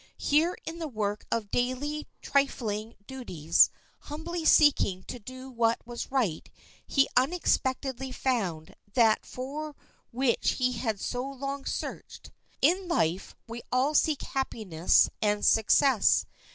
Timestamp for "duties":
3.05-3.69